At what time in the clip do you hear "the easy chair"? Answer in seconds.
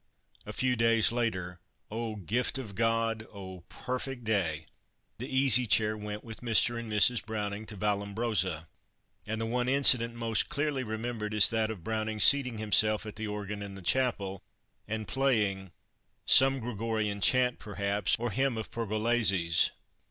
5.19-5.95